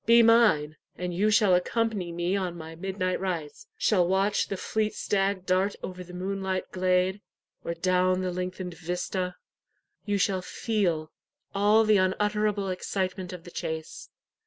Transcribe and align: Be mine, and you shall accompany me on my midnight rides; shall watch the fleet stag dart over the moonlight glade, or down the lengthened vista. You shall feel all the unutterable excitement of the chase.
Be 0.07 0.23
mine, 0.23 0.77
and 0.97 1.13
you 1.13 1.29
shall 1.29 1.53
accompany 1.53 2.11
me 2.11 2.35
on 2.35 2.57
my 2.57 2.73
midnight 2.73 3.19
rides; 3.19 3.67
shall 3.77 4.07
watch 4.07 4.47
the 4.47 4.57
fleet 4.57 4.95
stag 4.95 5.45
dart 5.45 5.75
over 5.83 6.03
the 6.03 6.11
moonlight 6.15 6.71
glade, 6.71 7.21
or 7.63 7.75
down 7.75 8.21
the 8.21 8.31
lengthened 8.31 8.73
vista. 8.73 9.35
You 10.03 10.17
shall 10.17 10.41
feel 10.41 11.11
all 11.53 11.83
the 11.83 11.97
unutterable 11.97 12.69
excitement 12.69 13.31
of 13.31 13.43
the 13.43 13.51
chase. 13.51 14.09